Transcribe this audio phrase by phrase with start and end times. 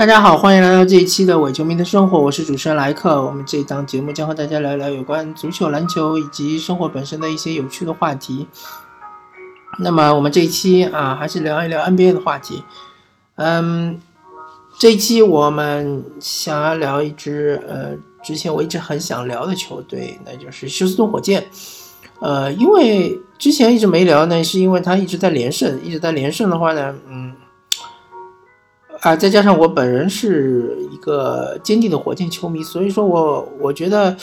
[0.00, 3.22] 大家好，欢迎来到这一期的伪球迷的生活，我是主持人莱克。
[3.22, 8.48] 我们这一档节目将和大家聊一聊有关足球、篮球以及生活本身的一些有趣的话题。
[9.78, 12.64] 那么我们这一期啊，还是聊一聊 NBA 的话题。
[13.34, 14.00] 嗯，
[14.78, 17.90] 这一期我们想要聊一支呃，
[18.24, 21.46] 之前我一直很想聊的球队，那就是休斯顿火箭。
[22.20, 27.34] 呃，因为之前一直没聊呢，是因为他一直在连胜，一直在连胜的话呢，嗯。
[29.00, 34.14] 啊，再加上我本人是一个坚定的火箭球迷，所以说我我觉得，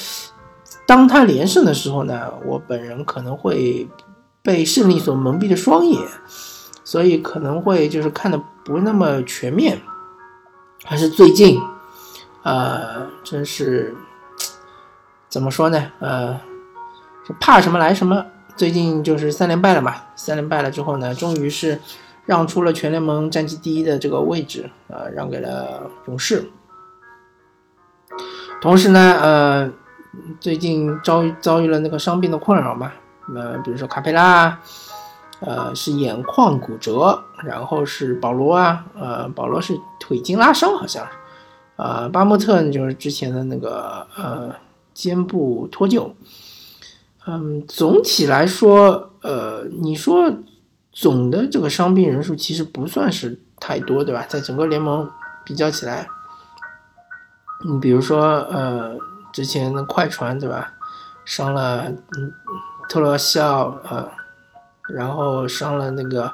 [0.86, 3.88] 当他连胜的时候呢，我本人可能会
[4.44, 6.00] 被胜利所蒙蔽的双眼，
[6.84, 9.82] 所以可能会就是看的不那么全面。
[10.86, 11.60] 还是最近，
[12.44, 13.96] 呃，真是
[15.28, 15.92] 怎么说呢？
[16.00, 16.40] 呃，
[17.40, 18.24] 怕什么来什么。
[18.56, 21.80] 最近就是三连败了嘛，三连败了之后呢，终于是。
[22.28, 26.46] 让出了全联盟战绩第一的这个位置啊，让给了勇士。
[28.62, 29.72] 同时呢，呃，
[30.40, 32.92] 最近遭遇遭遇了那个伤病的困扰嘛，
[33.34, 34.60] 呃，比如说卡佩拉，
[35.40, 41.08] 呃，是眼眶骨折，然后是保罗啊，呃，保罗是腿筋拉伤，好像，
[41.78, 44.54] 啊，巴莫特就是之前的那个呃
[44.94, 46.12] 肩部脱臼。
[47.26, 50.30] 嗯，总体来说，呃，你说。
[51.00, 54.26] 总的这个伤病人数其实不算是太多，对吧？
[54.28, 55.08] 在整个联盟
[55.46, 56.08] 比较起来，
[57.64, 58.98] 你比如说，呃，
[59.32, 60.74] 之前的快船，对吧？
[61.24, 62.34] 伤了，嗯，
[62.90, 64.10] 特罗西奥，呃，
[64.90, 66.34] 然后伤了那个，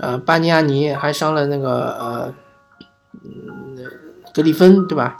[0.00, 2.34] 呃，巴尼亚尼，还伤了那个，呃，
[3.22, 3.86] 嗯，
[4.34, 5.16] 格里芬，对吧？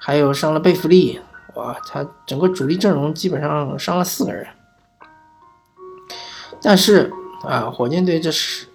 [0.00, 1.20] 还有伤了贝弗利，
[1.54, 4.44] 哇，他整个主力阵容基本上伤了四个人，
[6.60, 7.12] 但是。
[7.42, 8.66] 啊，火箭队这是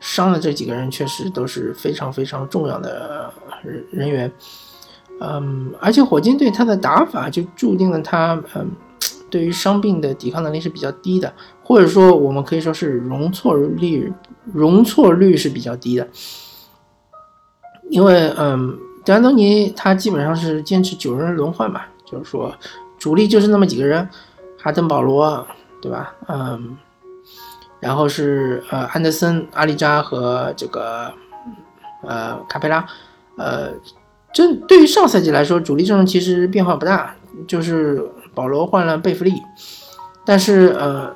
[0.00, 4.32] 伤的这几个人确实都是非常非常重要的人人员，
[5.20, 8.70] 嗯，而且火箭队他的打法就注定了他，嗯，
[9.30, 11.32] 对于伤病的抵抗能力是比较低的，
[11.62, 14.12] 或者说我们可以说是容错率
[14.52, 16.08] 容错率是比较低的，
[17.90, 22.52] 因为嗯，德安东尼他基本上是坚持九人轮换嘛，就是说
[22.98, 24.08] 主力就是那么几个人，
[24.58, 25.46] 哈登、保罗，
[25.80, 26.14] 对吧？
[26.28, 26.76] 嗯。
[27.82, 31.12] 然后是呃安德森、阿里扎和这个
[32.02, 32.86] 呃卡佩拉，
[33.36, 33.72] 呃，
[34.32, 37.12] 这对于上赛季来说，主力阵容其实变化不大，
[37.48, 39.32] 就是保罗换了贝弗利，
[40.24, 41.12] 但是呃，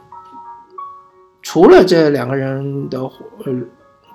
[1.41, 3.12] 除了这两个人的呃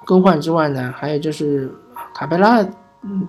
[0.03, 1.73] 更换之外呢，还有就是
[2.13, 2.61] 卡佩拉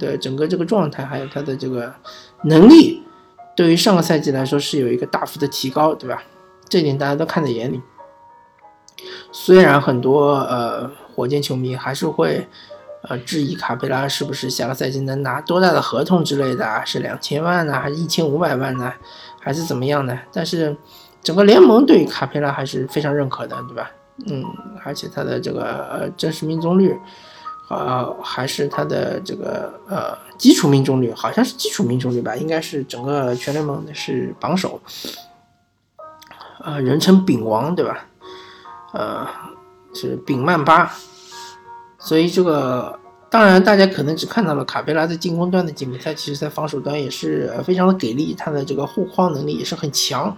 [0.00, 1.94] 的整个这个状态，还有他的这个
[2.43, 3.00] 能力，
[3.54, 6.21] 对于上个赛季来说是有一个大幅的提高，对吧？
[6.69, 7.81] 这点大家都看在眼里。
[9.31, 12.47] 虽然很多呃火箭球迷还是会
[13.03, 18.93] 呃质疑卡佩拉是不是下个赛季能拿多大的合同之类的啊，是两千万呢，还是一千五百万呢，
[19.41, 20.19] 还是怎么样呢？
[20.33, 20.77] 但是
[21.23, 23.91] 整个联盟对于卡佩拉还是非常认可的，对吧？
[24.27, 24.45] 嗯，
[24.85, 26.97] 而且他的这个呃真实命中率，
[27.69, 34.81] 呃还是他的这个呃基础命中率，好像是基础命中率吧，应该是整个全联盟的是榜首，
[36.63, 38.07] 呃人称饼王，对吧？
[38.92, 39.26] 呃，
[39.94, 40.92] 是丙曼巴，
[41.98, 42.98] 所以这个
[43.30, 50.36] 当然大家可能只看到了卡佩拉在进攻端的进步，他其实在防守端也是非常的给力，他的这个护框能力也是很强。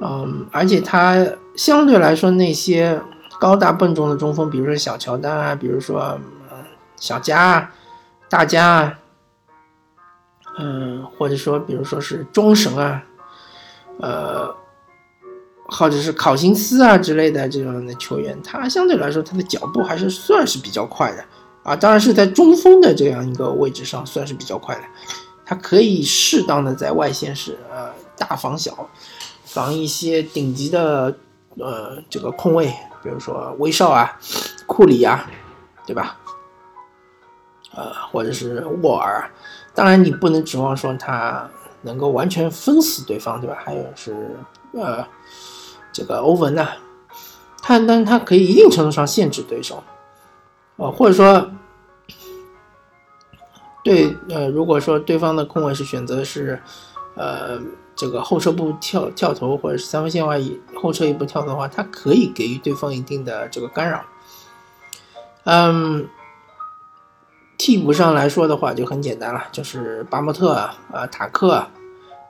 [0.00, 1.22] 嗯，而且他
[1.54, 2.98] 相对来说那些
[3.38, 6.18] 高大笨重的中锋，比如说小乔丹啊，比如说
[6.96, 7.70] 小加、
[8.30, 8.96] 大加，
[10.58, 13.02] 嗯，或者说比如说是中神啊，
[14.00, 14.56] 呃。
[15.66, 21.24] 或者是考辛斯啊之类的这样的球员，他相对来说他的脚步还是算是比较快的
[21.62, 24.82] 啊，当然是在中锋的这样一个位置上算是比较快的，
[25.46, 28.88] 他可以适当的在外线是呃大防小，
[29.44, 31.16] 防一些顶级的
[31.58, 32.66] 呃这个控卫，
[33.02, 34.18] 比如说威少啊、
[34.66, 35.26] 库里啊，
[35.86, 36.18] 对吧？
[37.74, 39.30] 呃，或者是沃尔，
[39.74, 41.48] 当然你不能指望说他
[41.80, 43.56] 能够完全封死对方，对吧？
[43.64, 44.36] 还有是
[44.74, 45.02] 呃。
[45.94, 46.66] 这个欧文呢，
[47.62, 49.80] 他但他可以一定程度上限制对手，
[50.74, 51.52] 呃，或者说，
[53.84, 56.60] 对，呃，如果说对方的控卫是选择是，
[57.14, 57.60] 呃，
[57.94, 60.42] 这个后撤步跳跳投或者是三分线外
[60.82, 64.04] 后撤一步跳投的话，他可以给予对方一定的这个干扰。
[65.44, 66.08] 嗯，
[67.56, 71.70] 替补上来说的话就很简单了，就是巴莫特啊、塔克啊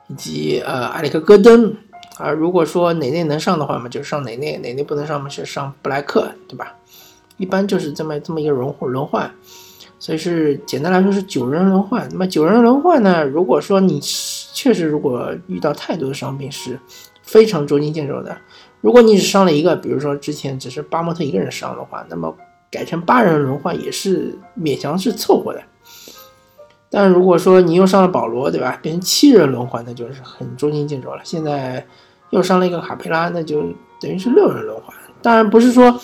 [0.07, 1.75] 以及呃埃里克戈登。
[2.17, 6.75] 啊，如果说哪内能上的话嘛，就上哪内；哪内不能上嘛，就上布莱克，对吧？
[7.37, 9.29] 一般就是这么这么一个轮轮换。
[9.97, 12.07] 所以是简单来说是九人轮换。
[12.11, 16.79] 那么九人轮换呢，如果说你确实如果遇到太多的伤病，是
[17.23, 18.37] 非常捉襟见肘的。
[18.81, 22.33] 如果你只伤了一个，比如说之前只是巴莫特一个人伤的话，那么
[22.69, 25.61] 改成八人轮换也是勉强是凑合的。
[26.95, 28.79] 但如果说你又上了保罗，对吧？
[28.81, 31.19] 变成七人轮换，那就是很捉襟见肘了。
[31.25, 31.85] 现在
[32.29, 33.63] 又上了一个卡佩拉，那就
[33.99, 34.95] 等于是六人轮换。
[35.21, 35.99] 当然不是说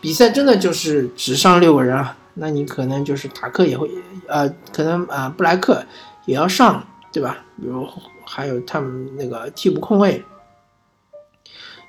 [0.00, 3.86] 比赛真的就是只上六个人啊，那你可能就是塔克也会，
[4.28, 5.84] 呃，可能啊布莱克
[6.24, 6.82] 也要上，
[7.12, 7.36] 对吧？
[7.60, 7.86] 比如
[8.24, 10.24] 还有他们那个替补控卫。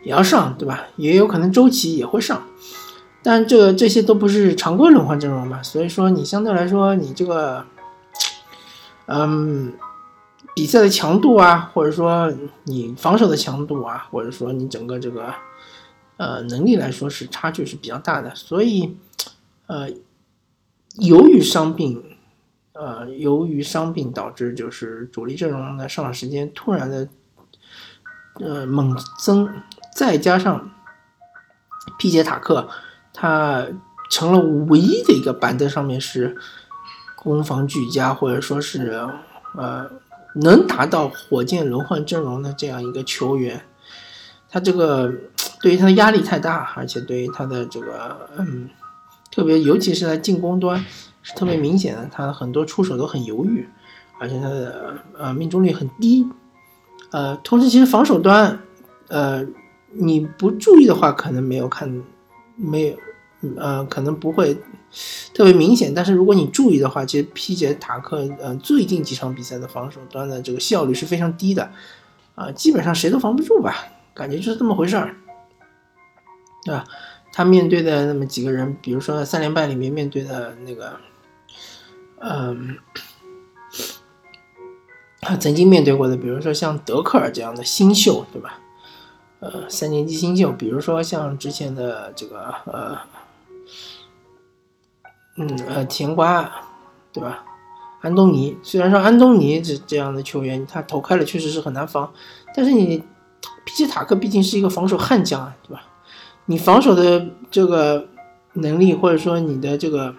[0.04, 0.88] 也要上，对吧？
[0.98, 2.44] 也有可能周琦也会上，
[3.24, 7.64] 但这这些都不是常规轮换阵容嘛，所以说你相对来说，你这个，
[9.14, 9.74] 嗯，
[10.56, 12.32] 比赛的强度啊，或者说
[12.64, 15.34] 你防守的强度啊，或者说你整个这个，
[16.16, 18.98] 呃，能力来说是差距是比较大的，所以，
[19.68, 19.90] 呃，
[20.96, 22.18] 由于伤病，
[22.72, 27.10] 呃，由于伤病导致就是主力阵容的上场时间突然的，
[28.36, 29.50] 呃，猛增。
[29.94, 30.72] 再加上
[32.00, 32.70] 皮杰塔克，
[33.14, 33.68] 他
[34.10, 36.38] 成了唯一的一个板凳上面是
[37.22, 39.08] 攻防俱佳，或者说是
[39.56, 39.90] 呃
[40.36, 43.62] 能达到火箭轮换阵容的这样一个球员。
[44.50, 45.14] 他这个
[45.62, 48.70] 对于他的压力太大，而且对于他的这个嗯，
[49.32, 50.84] 特别尤其是在进攻端
[51.22, 53.68] 是特别明显的，他很多出手都很犹豫，
[54.20, 56.28] 而且他的呃命中率很低。
[57.12, 58.60] 呃，同时其实防守端
[59.08, 59.46] 呃。
[59.94, 62.02] 你不注意的话，可能没有看，
[62.56, 62.88] 没
[63.42, 64.58] 有，呃，可能不会
[65.34, 65.94] 特别明显。
[65.94, 71.72] 但是如果你注意的话，其实皮杰塔克，呃，最近几场比赛的防守端的这个效率是非常低的，
[72.36, 73.76] 啊，基本上谁都防不住吧，
[74.14, 75.16] 感觉就是这么回事儿，
[76.66, 76.86] 对吧？
[77.34, 81.00] 他面对的那么几个人，比如说三连败里面面对的那个，
[82.20, 82.78] 嗯，
[85.22, 88.60] 他曾经面对过的，比如说像德克尔这样的新秀，对吧？
[89.40, 92.98] 呃，三年级新秀，比如说像之前的这个呃，
[95.42, 96.50] 嗯呃甜瓜，
[97.12, 97.44] 对吧？
[98.02, 102.12] 安东尼，虽然说安东尼这这样的球员，他投开了确实是很难防，
[102.56, 103.04] 但是你
[103.66, 105.84] 皮奇塔克毕竟是一个防守悍将啊，对吧？
[106.46, 108.08] 你防守的这个
[108.54, 110.16] 能力，或者说你的这个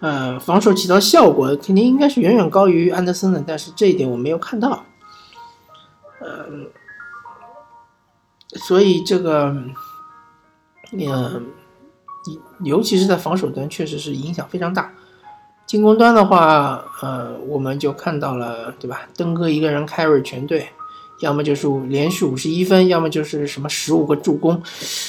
[0.00, 4.84] 呃防守起到效果，肯定应该是远远高于安德森的，但是这一点我没有看到，
[6.20, 6.46] 呃。
[8.58, 9.54] 所以这个，
[10.92, 11.46] 嗯，
[12.62, 14.92] 尤其是在防守端，确实是影响非常大。
[15.66, 19.08] 进攻端的话，呃，我们就看到了，对吧？
[19.16, 20.68] 登哥一个人 carry 全队，
[21.20, 24.62] 要么就是连续五十一分，要么就是什么十五个助攻，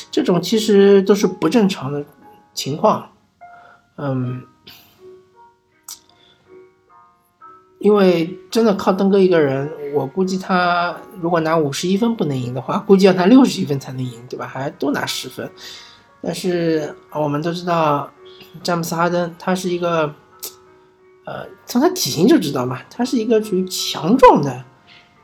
[0.10, 2.04] 这种其实都是不正常的
[2.54, 3.10] 情况。
[3.98, 4.44] 嗯。
[7.80, 14.48] 因为真的靠登哥一个人，我估计他如果拿五十一分不能赢的话，估计要拿六十一分才能赢，对吧？
[14.48, 15.48] 还多拿十分。
[16.28, 18.12] 但是我们都知道，
[18.62, 20.14] 詹姆斯哈登他是一个，
[21.26, 24.66] 呃，从他体型就知道嘛，他是一个属于强壮的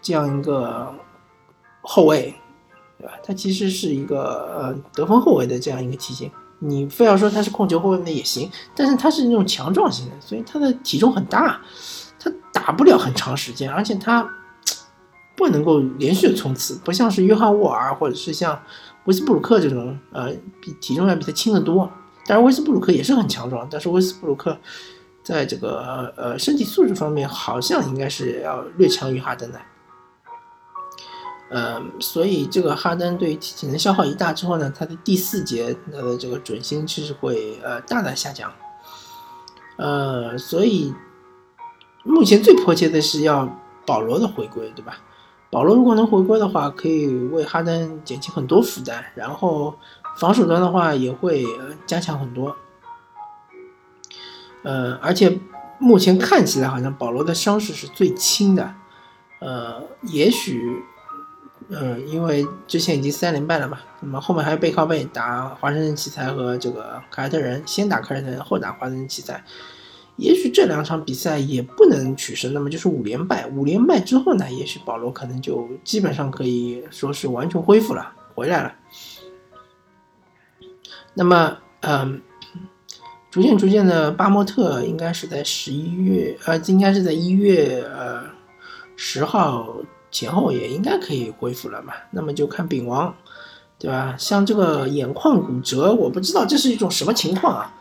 [0.01, 0.95] 这样一个
[1.81, 2.33] 后卫，
[2.97, 3.15] 对吧？
[3.21, 6.31] 他其实是一个呃得分后卫的这样一个体型。
[6.59, 11.59] 你非要说他是控球后卫那也行，但是他是那种强壮型的，所以他的体重很大。
[12.17, 14.25] 他打不了很长时间，而且他
[15.35, 18.57] 不能够连续的冲刺，不像是约翰沃尔或者是像
[19.05, 21.89] 威斯布鲁克这种，呃，比体重要比他轻得多。
[22.25, 24.57] 当然，威斯布鲁克也是很强壮，但是威斯布鲁克
[25.23, 29.59] 在这个呃身体素质方面好像应该是要略强于哈登的。
[31.49, 38.51] 呃，所以这个哈登对于体能消耗一大之后呢，他的第四节他的这个准心其实会呃大大下降。
[39.77, 40.93] 呃，所以。
[42.05, 43.47] 目前最迫切的是要
[43.85, 44.97] 保罗的回归，对吧？
[45.53, 49.75] 保罗如果能回归的话，可以为哈登减轻很多负担，然后
[50.17, 51.45] 防守端的话也会
[51.85, 52.57] 加强很多。
[54.63, 55.39] 呃，而且
[55.77, 58.73] 目前看起来好像保罗的伤势是最轻的。
[59.41, 60.81] 呃，也许，
[61.69, 69.43] 呃，因为之前已经三连败了嘛，那么后面还有背靠背打华盛顿奇才和这个凯尔特人，先打凯尔特人，后打华盛顿奇才。
[70.17, 73.47] 也许这两场比赛也不能取胜，那么就是五连败。
[73.47, 78.75] 五连败之后呢，也许保罗可能就基本上可以说是完全恢复了，回来了。
[81.15, 82.21] 那么，嗯，
[83.31, 88.23] 逐渐逐渐的，巴莫特应该是在十一月，呃，应该是在一月呃
[88.95, 89.75] 十号
[90.11, 91.93] 前后也应该可以恢复了嘛。
[92.11, 93.15] 那么就看丙王，
[93.79, 94.15] 对吧？
[94.19, 97.73] 像这个眼眶骨折，我不知道这是一种什么情况啊，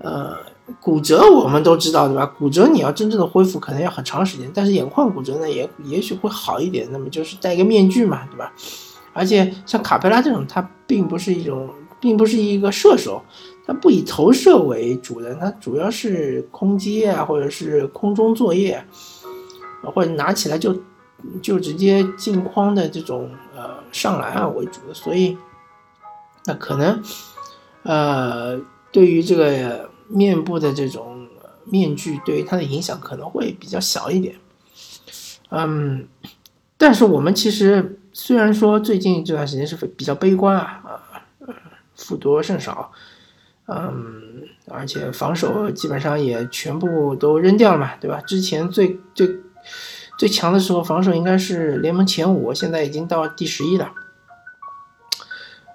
[0.00, 0.36] 呃。
[0.78, 2.26] 骨折我们都知道，对吧？
[2.38, 4.50] 骨折你要真正的恢复，可能要很长时间。
[4.54, 6.86] 但是眼眶骨折呢，也也许会好一点。
[6.92, 8.52] 那么就是戴一个面具嘛，对吧？
[9.12, 13.20] 而且像卡佩拉这种，他并不是一种，并不是一个射手，
[13.66, 18.84] 他不以投射为主的，他主要是空接啊，或者是空中作业，
[19.82, 20.76] 或者拿起来就
[21.42, 24.94] 就直接进框的这种呃上篮啊为主的。
[24.94, 25.36] 所以，
[26.44, 27.02] 那可能
[27.82, 28.56] 呃
[28.92, 29.89] 对于这个。
[30.10, 31.28] 面部的这种
[31.64, 34.34] 面具对于他的影响可能会比较小一点，
[35.50, 36.08] 嗯，
[36.76, 41.22] 但是我们其实虽然说最近这段时间是比较悲观啊，啊，
[41.94, 42.90] 负多胜少，
[43.66, 48.20] 嗯，而且防守基本上也全部都扔掉了嘛，对吧？
[48.26, 49.38] 之前最最
[50.18, 53.92] 最强的时候防守应该是联盟前五，现在已经到第十一了，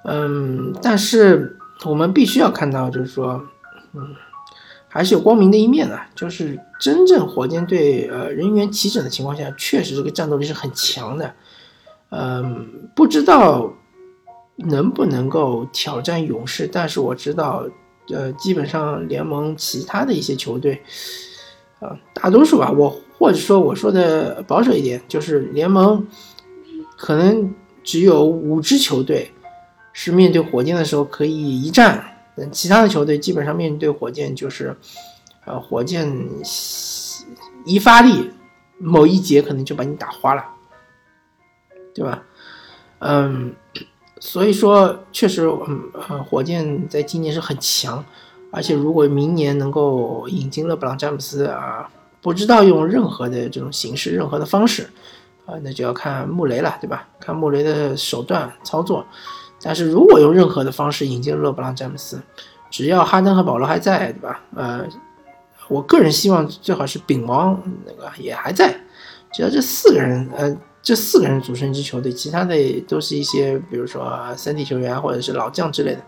[0.04, 3.46] 嗯，但是我们必须要看到，就是说，
[3.94, 4.14] 嗯。
[4.96, 11.34] 还是有光明的一面的，就是真正火箭队呃人员齐整的情况下，确实这个战斗力是很强的，
[12.12, 13.74] 嗯，不知道
[14.56, 17.66] 能不能够挑战勇士，但是我知道，
[18.08, 20.82] 呃，基本上联盟其他的一些球队，
[21.82, 26.08] 啊，大多数吧，我或者说我说的保守一点，就是联盟
[26.96, 29.30] 可能只有五支球队
[29.92, 32.14] 是面对火箭的时候可以一战。
[32.38, 34.76] 嗯其他的球队基本上面对火箭就是，
[35.46, 36.30] 呃，火箭
[37.66, 38.32] 一发力，
[38.78, 40.44] 某一节可能就把你打花了，
[41.94, 42.24] 对吧？
[43.00, 43.56] 嗯，
[44.20, 48.04] 所以说确实，嗯，呃，火箭在今年是很强，
[48.52, 51.90] 而且如果明年能够引进勒布朗詹姆斯啊，
[52.22, 54.90] 不知道用任何的这种形式、任何的方式
[55.46, 57.08] 啊，那就要看穆雷了，对吧？
[57.20, 59.06] 看穆雷的手段操作。
[59.66, 62.22] 但是如果用任何的方式引进勒布朗詹姆斯，
[62.70, 64.40] 只要哈登和保罗还在，对吧？
[64.56, 64.88] 呃，
[65.68, 68.80] 我个人希望最好是丙王那个也还在，
[69.34, 72.56] 只要这四个人，呃，这四个人组成一支球队，其他的
[72.88, 76.02] 都是一些比如说三 D 球员或者是老将之类的，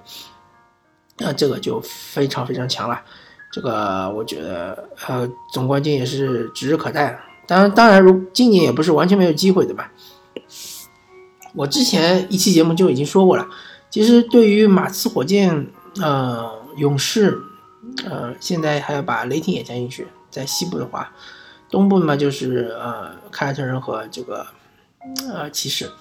[1.18, 3.02] 那这个就非常非常强了。
[3.52, 7.20] 这个我觉得，呃，总冠军也是指日可待。
[7.48, 9.92] 当然，当然，如今年也不是完全没有机会，对吧？
[11.58, 13.48] 我之前一期节目就已经说过了，
[13.90, 15.68] 其实对于马刺、火箭、
[16.00, 17.36] 呃勇士，
[18.06, 21.12] 呃现在还要把雷霆也加进去，在西部的话，
[21.68, 24.46] 东部嘛就是呃凯尔特人和这个
[25.28, 25.92] 呃骑士，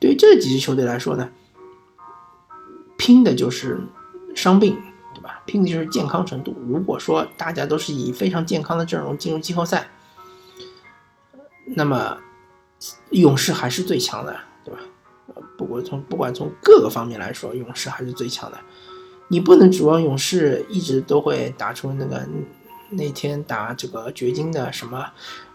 [0.00, 1.30] 对于这几支球队来说呢，
[2.98, 3.78] 拼的就是
[4.34, 4.76] 伤病，
[5.14, 5.40] 对吧？
[5.46, 6.52] 拼的就是健康程度。
[6.66, 9.88] 如果说大家都是以非常健康的阵容进入季后赛，
[11.76, 12.18] 那么
[13.10, 14.80] 勇士还是最强的，对吧？
[15.56, 18.58] 不过从不管从各个方面来说，勇士还是最强的。
[19.28, 22.24] 你不能指望勇士一直都会打出那个
[22.90, 25.04] 那天打这个掘金的什么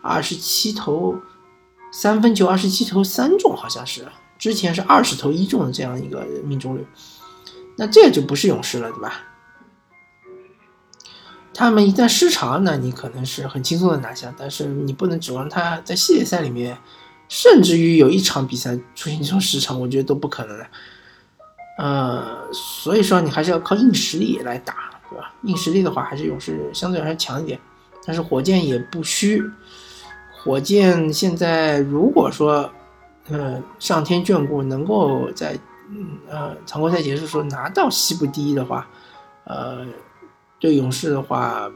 [0.02, 1.16] 二十七投
[1.92, 4.06] 三分球，二十七投三中，好像是
[4.38, 6.86] 之前是二十投一中的这样一个命中率。
[7.78, 9.22] 那这就不是勇士了，对吧？
[11.54, 16.78] 他们一旦失常，那你可能是很轻松的拿下，但是你不能指望他在系列赛里面。
[17.32, 20.68] 甚至于有一场比赛出现这种失常，我觉得都不可能的。
[21.78, 25.34] 呃，所以说你还是要靠硬实力来打，对吧？
[25.44, 27.58] 硬实力的话，还是勇士相对来说强一点。
[28.06, 29.42] 但是火箭也不虚，
[30.34, 32.70] 火箭现在如果说，
[33.30, 35.58] 呃，上天眷顾，能够在
[36.28, 38.86] 呃常规赛结束时候拿到西部第一的话，
[39.46, 39.86] 呃，
[40.60, 41.72] 对勇士的话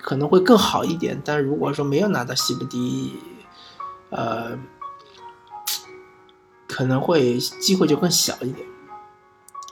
[0.00, 1.20] 可能会更好一点。
[1.22, 3.12] 但如果说没有拿到西部第一，
[4.08, 4.58] 呃。
[6.78, 8.64] 可能会机会就更小一点，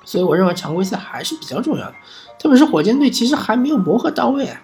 [0.05, 1.95] 所以我认为常规赛还是比较重要的，
[2.37, 4.61] 特别是火箭队其实还没有磨合到位啊。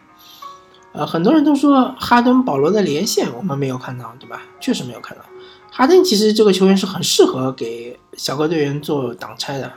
[0.90, 4.42] 呃，很多人都说哈登、保罗的连线我们没有看到，对吧？
[4.58, 5.22] 确实没有看到。
[5.70, 9.72] 哈登其实这个球员是很适合给小个队员做挡拆的，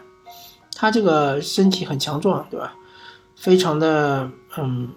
[0.76, 2.74] 他这个身体很强壮，对吧？
[3.36, 4.90] 非常的嗯，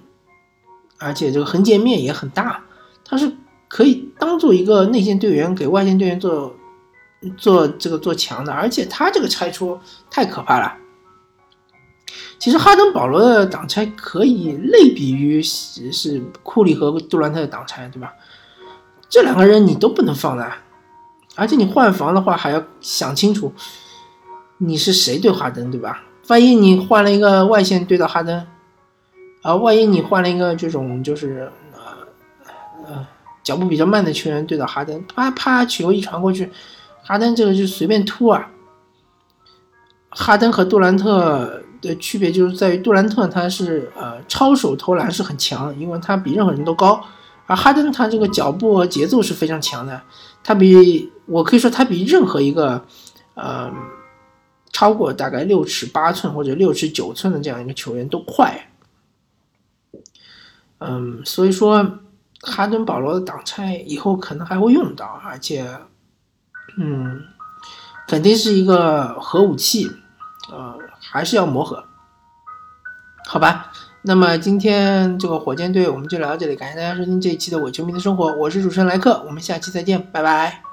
[0.96, 2.64] 而且这个横截面也很大，
[3.04, 3.30] 他是
[3.68, 6.54] 可以当做一个内线队员给外线队员做。
[7.36, 9.78] 做这个做强的，而且他这个拆出
[10.10, 10.76] 太可怕了。
[12.38, 18.14] 其实哈登、保罗的挡拆可以类比于是库里和杜兰特的挡拆，对吧？
[19.08, 20.52] 这两个人你都不能放的，
[21.34, 23.52] 而且你换防的话还要想清楚
[24.58, 26.04] 你是谁对哈登，对吧？
[26.28, 28.46] 万一你换了一个外线对到哈登，
[29.42, 33.06] 啊，万一你换了一个这种就是呃呃
[33.42, 36.52] 脚步比较慢的球员对到哈登，啪啪球一传过去。
[37.08, 38.50] 哈登这个就随便突啊！
[40.10, 47.02] 哈登和杜兰特的区别就是在于杜兰特他是呃超手投篮是很强，因为他比任何人都高，
[47.46, 50.02] 而哈登他这个脚步和节奏是非常强的，
[50.44, 52.84] 他比我可以说他比任何一个
[53.32, 53.72] 呃
[54.70, 58.68] 超过大概六尺八寸或者六尺九寸的这样一个球员都快。
[60.80, 62.00] 嗯，所以说
[62.42, 65.66] 哈登保罗的挡拆以后可能还会用到，而且
[66.78, 67.24] 嗯
[68.06, 69.90] 肯定是一个核武器，
[70.50, 70.78] 呃。
[71.10, 71.84] 还是要磨合，
[73.28, 73.72] 好吧？
[74.02, 80.67] 那么今天这个火箭队我们就聊到这里，感谢大家收听这一期的伪球迷的生活，我是主持人莱克，我们下期再见，拜拜。